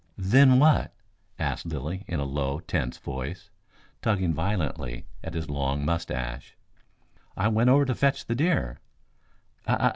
[0.17, 0.91] "Then what?"
[1.37, 3.51] asked Lilly in a low, tense voice,
[4.01, 6.57] tugging violently at his long moustache.
[7.37, 8.79] "I went over to fetch the deer."